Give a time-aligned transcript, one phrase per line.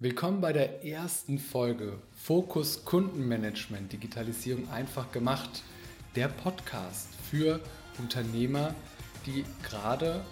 [0.00, 5.64] Willkommen bei der ersten Folge Fokus Kundenmanagement, Digitalisierung einfach gemacht.
[6.14, 7.58] Der Podcast für
[7.98, 8.76] Unternehmer,
[9.26, 10.24] die gerade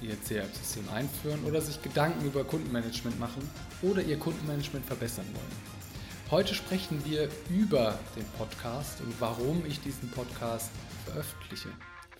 [0.00, 3.48] ihr CRM-System einführen oder sich Gedanken über Kundenmanagement machen
[3.82, 6.32] oder ihr Kundenmanagement verbessern wollen.
[6.32, 10.72] Heute sprechen wir über den Podcast und warum ich diesen Podcast
[11.04, 11.68] veröffentliche.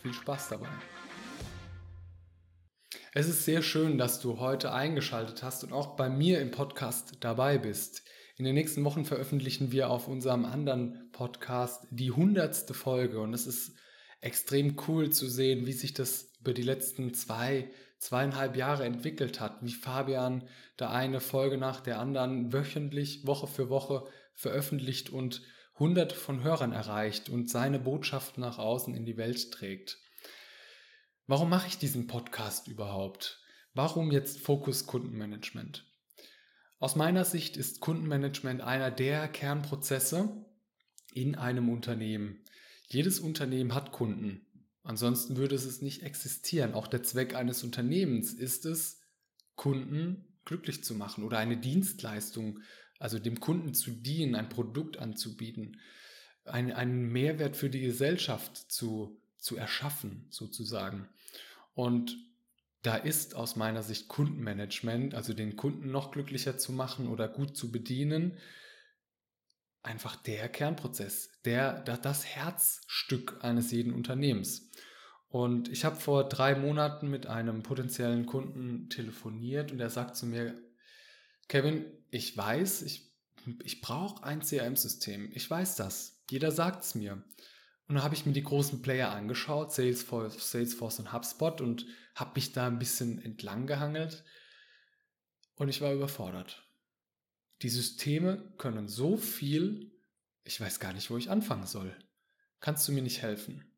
[0.00, 0.68] Viel Spaß dabei.
[3.16, 7.12] Es ist sehr schön, dass du heute eingeschaltet hast und auch bei mir im Podcast
[7.20, 8.02] dabei bist.
[8.36, 13.46] In den nächsten Wochen veröffentlichen wir auf unserem anderen Podcast die hundertste Folge und es
[13.46, 13.76] ist
[14.20, 19.58] extrem cool zu sehen, wie sich das über die letzten zwei, zweieinhalb Jahre entwickelt hat,
[19.62, 25.40] wie Fabian da eine Folge nach der anderen wöchentlich, Woche für Woche veröffentlicht und
[25.78, 30.00] hunderte von Hörern erreicht und seine Botschaft nach außen in die Welt trägt.
[31.26, 33.41] Warum mache ich diesen Podcast überhaupt?
[33.72, 35.91] Warum jetzt Fokus Kundenmanagement?
[36.80, 40.44] Aus meiner Sicht ist Kundenmanagement einer der Kernprozesse
[41.14, 42.44] in einem Unternehmen.
[42.89, 44.44] Jedes Unternehmen hat Kunden.
[44.83, 46.75] Ansonsten würde es nicht existieren.
[46.75, 49.00] Auch der Zweck eines Unternehmens ist es,
[49.55, 52.61] Kunden glücklich zu machen oder eine Dienstleistung,
[52.98, 55.81] also dem Kunden zu dienen, ein Produkt anzubieten,
[56.44, 61.06] einen Mehrwert für die Gesellschaft zu zu erschaffen, sozusagen.
[61.75, 62.17] Und
[62.83, 67.56] da ist aus meiner Sicht Kundenmanagement, also den Kunden noch glücklicher zu machen oder gut
[67.56, 68.39] zu bedienen,
[69.83, 74.70] einfach der Kernprozess, der, das Herzstück eines jeden Unternehmens.
[75.28, 80.25] Und ich habe vor drei Monaten mit einem potenziellen Kunden telefoniert und er sagt zu
[80.25, 80.59] mir,
[81.48, 83.12] Kevin, ich weiß, ich,
[83.62, 85.31] ich brauche ein CRM-System.
[85.34, 86.22] Ich weiß das.
[86.31, 87.22] Jeder sagt es mir.
[87.87, 92.33] Und dann habe ich mir die großen Player angeschaut, Salesforce, Salesforce und HubSpot und habe
[92.37, 94.25] mich da ein bisschen entlang gehangelt
[95.57, 96.67] und ich war überfordert.
[97.62, 99.93] Die Systeme können so viel,
[100.45, 101.97] ich weiß gar nicht, wo ich anfangen soll.
[102.61, 103.71] Kannst du mir nicht helfen?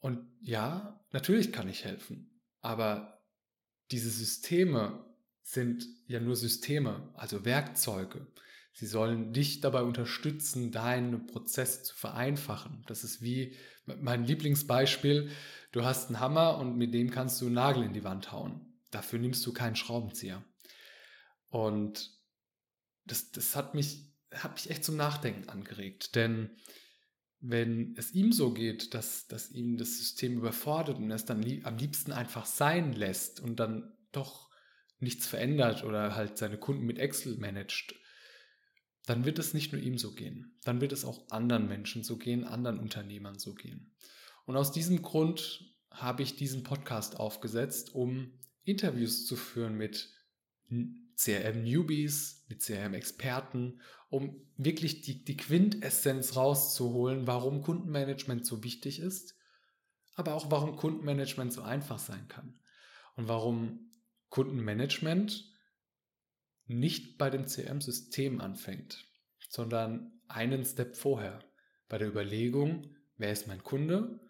[0.00, 3.22] Und ja, natürlich kann ich helfen, aber
[3.90, 5.04] diese Systeme
[5.42, 8.26] sind ja nur Systeme, also Werkzeuge.
[8.72, 12.84] Sie sollen dich dabei unterstützen, deinen Prozess zu vereinfachen.
[12.86, 15.30] Das ist wie mein Lieblingsbeispiel.
[15.72, 18.78] Du hast einen Hammer und mit dem kannst du einen Nagel in die Wand hauen.
[18.90, 20.42] Dafür nimmst du keinen Schraubenzieher.
[21.48, 22.10] Und
[23.04, 26.14] das, das hat mich, hat mich echt zum Nachdenken angeregt.
[26.14, 26.56] Denn
[27.40, 31.66] wenn es ihm so geht, dass, dass ihn das System überfordert und es dann lieb,
[31.66, 34.50] am liebsten einfach sein lässt und dann doch
[35.00, 37.94] nichts verändert oder halt seine Kunden mit Excel managt,
[39.06, 42.16] dann wird es nicht nur ihm so gehen, dann wird es auch anderen Menschen so
[42.16, 43.94] gehen, anderen Unternehmern so gehen.
[44.44, 50.10] Und aus diesem Grund habe ich diesen Podcast aufgesetzt, um Interviews zu führen mit
[51.16, 59.36] CRM-Newbies, mit CRM-Experten, um wirklich die, die Quintessenz rauszuholen, warum Kundenmanagement so wichtig ist,
[60.14, 62.58] aber auch warum Kundenmanagement so einfach sein kann
[63.16, 63.90] und warum
[64.30, 65.51] Kundenmanagement
[66.74, 69.06] nicht bei dem CM-System anfängt,
[69.48, 71.44] sondern einen Step vorher,
[71.88, 74.20] bei der Überlegung, wer ist mein Kunde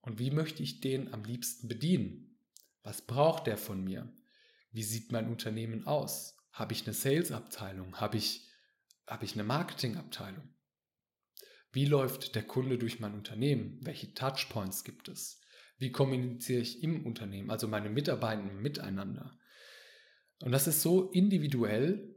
[0.00, 2.38] und wie möchte ich den am liebsten bedienen?
[2.82, 4.12] Was braucht der von mir?
[4.72, 6.36] Wie sieht mein Unternehmen aus?
[6.52, 8.00] Habe ich eine Sales-Abteilung?
[8.00, 8.48] Habe ich,
[9.06, 10.48] habe ich eine Marketing-Abteilung?
[11.72, 13.78] Wie läuft der Kunde durch mein Unternehmen?
[13.82, 15.40] Welche Touchpoints gibt es?
[15.78, 19.38] Wie kommuniziere ich im Unternehmen, also meine Mitarbeitenden miteinander?
[20.42, 22.16] Und das ist so individuell,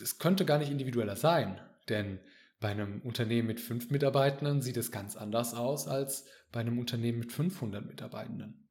[0.00, 2.20] es könnte gar nicht individueller sein, denn
[2.60, 7.18] bei einem Unternehmen mit fünf Mitarbeitenden sieht es ganz anders aus als bei einem Unternehmen
[7.20, 8.68] mit 500 Mitarbeitenden.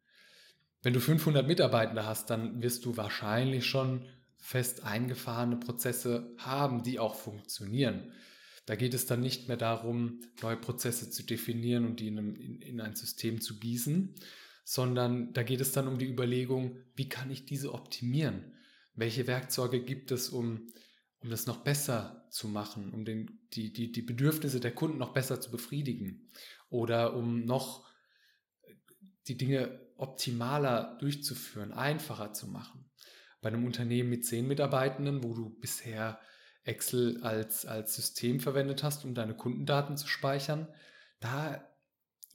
[0.82, 4.06] Wenn du 500 Mitarbeitende hast, dann wirst du wahrscheinlich schon
[4.38, 8.14] fest eingefahrene Prozesse haben, die auch funktionieren.
[8.66, 12.36] Da geht es dann nicht mehr darum, neue Prozesse zu definieren und die in, einem,
[12.36, 14.16] in, in ein System zu gießen,
[14.70, 18.54] sondern da geht es dann um die Überlegung, wie kann ich diese optimieren?
[18.94, 20.72] Welche Werkzeuge gibt es, um,
[21.22, 25.12] um das noch besser zu machen, um den, die, die, die Bedürfnisse der Kunden noch
[25.12, 26.30] besser zu befriedigen
[26.70, 27.90] oder um noch
[29.28, 32.92] die Dinge optimaler durchzuführen, einfacher zu machen.
[33.42, 36.20] Bei einem Unternehmen mit zehn Mitarbeitenden, wo du bisher
[36.64, 40.68] Excel als, als System verwendet hast, um deine Kundendaten zu speichern,
[41.20, 41.68] da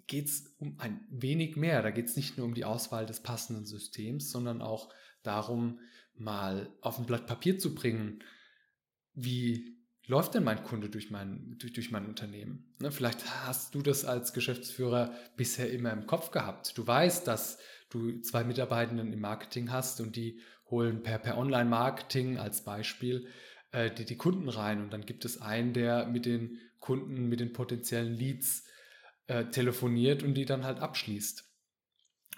[0.06, 1.82] geht es um ein wenig mehr.
[1.82, 4.92] Da geht es nicht nur um die Auswahl des passenden Systems, sondern auch
[5.22, 5.80] darum,
[6.16, 8.22] mal auf ein Blatt Papier zu bringen,
[9.14, 12.74] wie läuft denn mein Kunde durch mein, durch, durch mein Unternehmen?
[12.80, 16.76] Ne, vielleicht hast du das als Geschäftsführer bisher immer im Kopf gehabt.
[16.76, 17.58] Du weißt, dass
[17.90, 20.40] du zwei Mitarbeitenden im Marketing hast und die
[20.70, 23.26] holen per, per Online-Marketing als Beispiel
[23.72, 27.40] äh, die, die Kunden rein und dann gibt es einen, der mit den Kunden, mit
[27.40, 28.66] den potenziellen Leads
[29.26, 31.44] äh, telefoniert und die dann halt abschließt.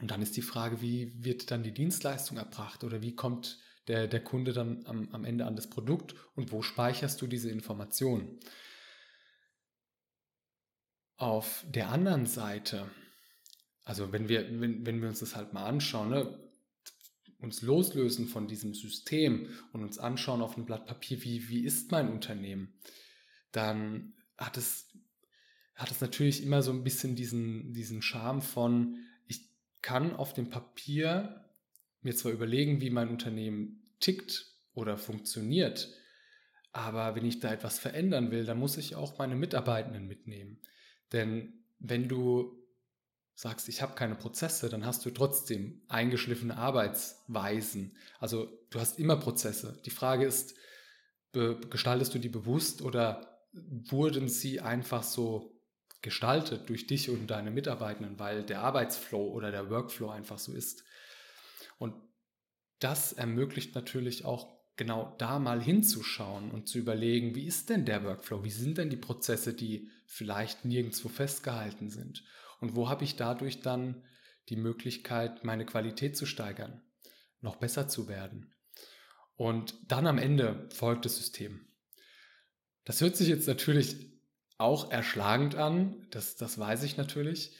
[0.00, 4.08] Und dann ist die Frage, wie wird dann die Dienstleistung erbracht oder wie kommt der,
[4.08, 8.38] der Kunde dann am, am Ende an das Produkt und wo speicherst du diese Informationen?
[11.16, 12.90] Auf der anderen Seite,
[13.84, 16.38] also wenn wir, wenn, wenn wir uns das halt mal anschauen, ne,
[17.38, 21.90] uns loslösen von diesem System und uns anschauen auf einem Blatt Papier, wie, wie ist
[21.90, 22.74] mein Unternehmen,
[23.52, 24.90] dann hat es,
[25.76, 28.96] hat es natürlich immer so ein bisschen diesen, diesen Charme von,
[29.26, 29.48] ich
[29.82, 31.44] kann auf dem Papier
[32.00, 35.88] mir zwar überlegen, wie mein Unternehmen tickt oder funktioniert,
[36.72, 40.60] aber wenn ich da etwas verändern will, dann muss ich auch meine Mitarbeitenden mitnehmen.
[41.12, 42.52] Denn wenn du
[43.34, 47.96] sagst, ich habe keine Prozesse, dann hast du trotzdem eingeschliffene Arbeitsweisen.
[48.18, 49.80] Also du hast immer Prozesse.
[49.84, 50.54] Die Frage ist,
[51.32, 55.55] gestaltest du die bewusst oder wurden sie einfach so
[56.06, 60.84] gestaltet durch dich und deine Mitarbeitenden, weil der Arbeitsflow oder der Workflow einfach so ist.
[61.78, 61.96] Und
[62.78, 68.04] das ermöglicht natürlich auch genau da mal hinzuschauen und zu überlegen, wie ist denn der
[68.04, 68.44] Workflow?
[68.44, 72.22] Wie sind denn die Prozesse, die vielleicht nirgendwo festgehalten sind?
[72.60, 74.04] Und wo habe ich dadurch dann
[74.48, 76.82] die Möglichkeit, meine Qualität zu steigern,
[77.40, 78.54] noch besser zu werden?
[79.34, 81.66] Und dann am Ende folgt das System.
[82.84, 84.15] Das hört sich jetzt natürlich
[84.58, 87.54] auch erschlagend an, das, das weiß ich natürlich.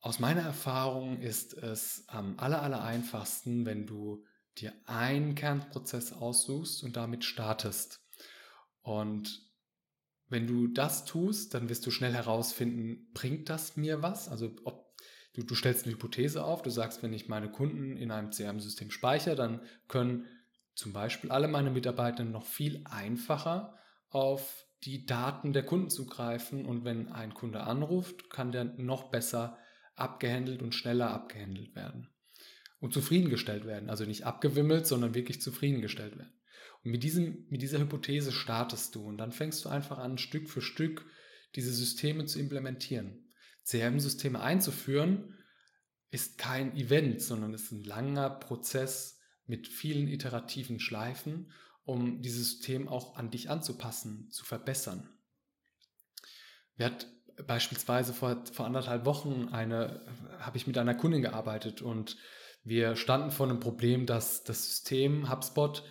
[0.00, 4.24] Aus meiner Erfahrung ist es am aller, aller einfachsten, wenn du
[4.58, 8.00] dir einen Kernprozess aussuchst und damit startest.
[8.82, 9.42] Und
[10.28, 14.28] wenn du das tust, dann wirst du schnell herausfinden, bringt das mir was?
[14.28, 14.96] Also ob
[15.34, 18.90] du, du stellst eine Hypothese auf, du sagst, wenn ich meine Kunden in einem CRM-System
[18.90, 20.26] speichere, dann können
[20.74, 23.78] zum Beispiel alle meine Mitarbeiter noch viel einfacher
[24.10, 29.58] auf die Daten der Kunden zugreifen und wenn ein Kunde anruft, kann der noch besser
[29.94, 32.08] abgehandelt und schneller abgehandelt werden
[32.78, 33.90] und zufriedengestellt werden.
[33.90, 36.32] Also nicht abgewimmelt, sondern wirklich zufriedengestellt werden.
[36.84, 40.48] Und mit, diesem, mit dieser Hypothese startest du und dann fängst du einfach an, Stück
[40.48, 41.04] für Stück
[41.54, 43.32] diese Systeme zu implementieren.
[43.64, 45.34] CRM-Systeme einzuführen
[46.10, 51.50] ist kein Event, sondern ist ein langer Prozess mit vielen iterativen Schleifen,
[51.86, 55.08] um dieses System auch an dich anzupassen, zu verbessern.
[56.76, 57.06] Wir hat
[57.46, 60.04] beispielsweise vor, vor anderthalb Wochen eine,
[60.38, 62.16] habe ich mit einer Kundin gearbeitet und
[62.64, 65.84] wir standen vor einem Problem, dass das System HubSpot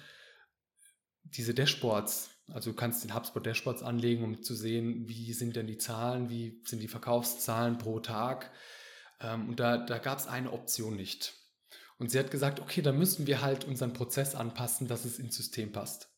[1.23, 5.65] diese Dashboards, also du kannst den HubSpot Dashboards anlegen, um zu sehen, wie sind denn
[5.65, 8.51] die Zahlen, wie sind die Verkaufszahlen pro Tag.
[9.21, 11.33] Ähm, und da, da gab es eine Option nicht.
[11.97, 15.35] Und sie hat gesagt, okay, dann müssen wir halt unseren Prozess anpassen, dass es ins
[15.35, 16.09] System passt.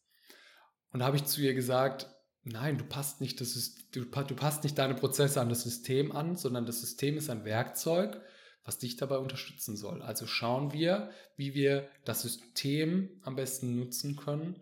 [0.91, 2.07] Und da habe ich zu ihr gesagt,
[2.44, 6.35] nein, du passt nicht, das du, du passt nicht deine Prozesse an das System an,
[6.35, 8.21] sondern das System ist ein Werkzeug,
[8.63, 10.01] was dich dabei unterstützen soll.
[10.01, 14.62] Also schauen wir, wie wir das System am besten nutzen können,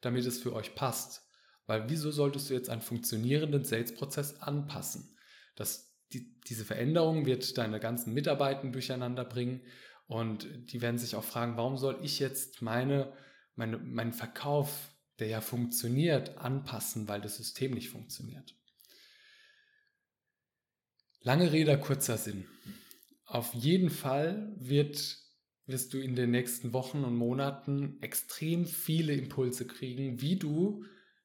[0.00, 1.22] damit es für euch passt.
[1.66, 5.16] Weil wieso solltest du jetzt einen funktionierenden Sales-Prozess anpassen?
[5.56, 9.62] Das, die, diese Veränderung wird deine ganzen Mitarbeiter durcheinander bringen
[10.06, 13.12] und die werden sich auch fragen, warum soll ich jetzt meine,
[13.54, 18.54] meine, meinen Verkauf der ja funktioniert, anpassen, weil das System nicht funktioniert.
[21.20, 22.46] Lange Rede, kurzer Sinn.
[23.24, 25.18] Auf jeden Fall wird,
[25.66, 30.84] wirst du in den nächsten Wochen und Monaten extrem viele Impulse kriegen, wie du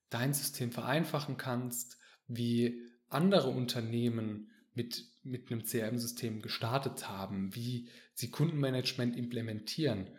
[0.10, 8.30] dein System vereinfachen kannst, wie andere Unternehmen mit, mit einem CRM-System gestartet haben, wie sie
[8.30, 10.10] Kundenmanagement implementieren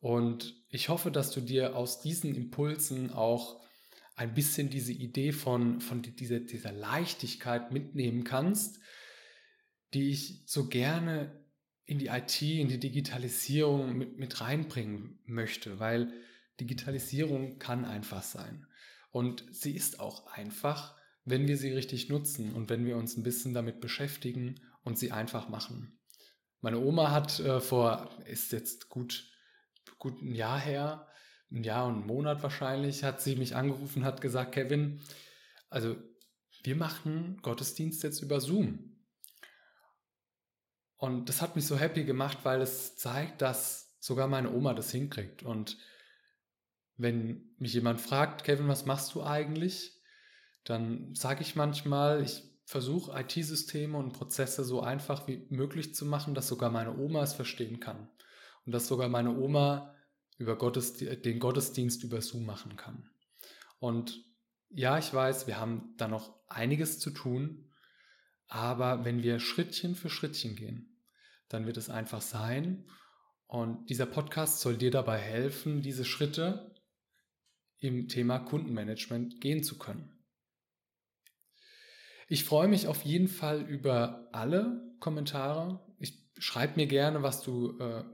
[0.00, 3.60] und ich hoffe, dass du dir aus diesen Impulsen auch
[4.14, 8.78] ein bisschen diese Idee von, von dieser, dieser Leichtigkeit mitnehmen kannst,
[9.94, 11.44] die ich so gerne
[11.84, 16.12] in die IT, in die Digitalisierung mit, mit reinbringen möchte, weil
[16.60, 18.66] Digitalisierung kann einfach sein.
[19.10, 20.96] Und sie ist auch einfach,
[21.26, 25.12] wenn wir sie richtig nutzen und wenn wir uns ein bisschen damit beschäftigen und sie
[25.12, 26.00] einfach machen.
[26.62, 29.30] Meine Oma hat äh, vor, ist jetzt gut
[29.98, 31.06] gut ein Jahr her,
[31.50, 35.00] ein Jahr und einen Monat wahrscheinlich, hat sie mich angerufen, hat gesagt, Kevin,
[35.70, 35.96] also
[36.62, 38.96] wir machen Gottesdienst jetzt über Zoom.
[40.96, 44.90] Und das hat mich so happy gemacht, weil es zeigt, dass sogar meine Oma das
[44.90, 45.42] hinkriegt.
[45.42, 45.78] Und
[46.96, 49.95] wenn mich jemand fragt, Kevin, was machst du eigentlich?
[50.66, 56.34] Dann sage ich manchmal, ich versuche IT-Systeme und Prozesse so einfach wie möglich zu machen,
[56.34, 58.08] dass sogar meine Oma es verstehen kann
[58.66, 59.94] und dass sogar meine Oma
[60.38, 63.08] über Gottesdi den Gottesdienst über Zoom machen kann.
[63.78, 64.24] Und
[64.68, 67.70] ja, ich weiß, wir haben da noch einiges zu tun,
[68.48, 70.98] aber wenn wir Schrittchen für Schrittchen gehen,
[71.48, 72.88] dann wird es einfach sein.
[73.46, 76.74] Und dieser Podcast soll dir dabei helfen, diese Schritte
[77.78, 80.15] im Thema Kundenmanagement gehen zu können.
[82.28, 85.80] Ich freue mich auf jeden Fall über alle Kommentare.
[85.98, 88.04] Ich schreibe mir gerne, was du, äh,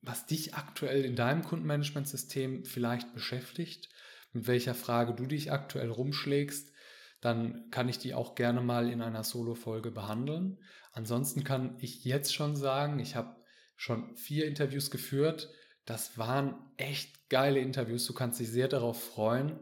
[0.00, 3.90] was dich aktuell in deinem Kundenmanagementsystem vielleicht beschäftigt,
[4.32, 6.72] mit welcher Frage du dich aktuell rumschlägst.
[7.20, 10.58] Dann kann ich die auch gerne mal in einer Solo-Folge behandeln.
[10.92, 13.36] Ansonsten kann ich jetzt schon sagen, ich habe
[13.76, 15.50] schon vier Interviews geführt.
[15.84, 18.06] Das waren echt geile Interviews.
[18.06, 19.58] Du kannst dich sehr darauf freuen.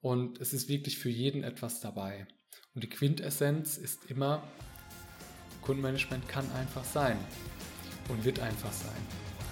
[0.00, 2.26] Und es ist wirklich für jeden etwas dabei.
[2.74, 4.44] Und die Quintessenz ist immer,
[5.62, 7.18] Kundenmanagement kann einfach sein
[8.08, 9.02] und wird einfach sein.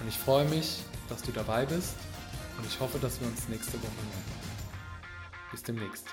[0.01, 1.97] Und ich freue mich, dass du dabei bist
[2.59, 5.01] und ich hoffe, dass wir uns nächste Woche hören.
[5.51, 6.07] Bis demnächst.